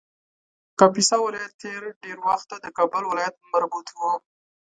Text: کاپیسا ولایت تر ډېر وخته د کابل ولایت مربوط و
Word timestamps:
کاپیسا 0.79 1.15
ولایت 1.21 1.53
تر 1.63 1.81
ډېر 2.03 2.17
وخته 2.27 2.55
د 2.59 2.65
کابل 2.77 3.03
ولایت 3.07 3.35
مربوط 3.53 3.87
و 3.97 3.99